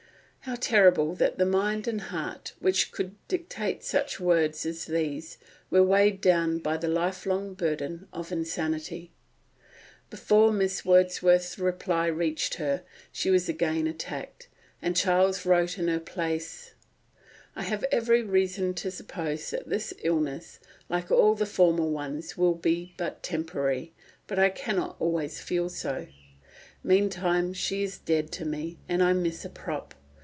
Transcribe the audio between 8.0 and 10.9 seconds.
of insanity! Before Miss